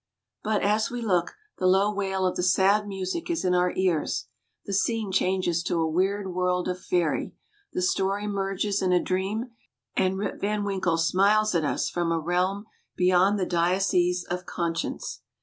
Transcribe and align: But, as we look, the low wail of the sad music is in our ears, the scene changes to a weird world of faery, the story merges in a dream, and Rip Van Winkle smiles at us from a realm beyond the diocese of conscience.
But, 0.41 0.63
as 0.63 0.89
we 0.89 0.99
look, 0.99 1.35
the 1.59 1.67
low 1.67 1.93
wail 1.93 2.25
of 2.25 2.35
the 2.35 2.41
sad 2.41 2.87
music 2.87 3.29
is 3.29 3.45
in 3.45 3.53
our 3.53 3.71
ears, 3.75 4.25
the 4.65 4.73
scene 4.73 5.11
changes 5.11 5.61
to 5.65 5.75
a 5.79 5.87
weird 5.87 6.33
world 6.33 6.67
of 6.67 6.79
faery, 6.79 7.35
the 7.73 7.83
story 7.83 8.25
merges 8.25 8.81
in 8.81 8.91
a 8.91 8.99
dream, 8.99 9.51
and 9.95 10.17
Rip 10.17 10.41
Van 10.41 10.63
Winkle 10.63 10.97
smiles 10.97 11.53
at 11.53 11.63
us 11.63 11.87
from 11.87 12.11
a 12.11 12.17
realm 12.17 12.65
beyond 12.95 13.37
the 13.37 13.45
diocese 13.45 14.23
of 14.23 14.47
conscience. 14.47 15.21